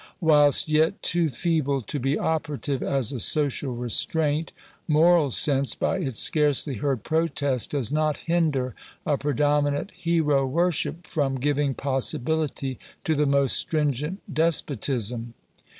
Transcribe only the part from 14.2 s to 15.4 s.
despotism.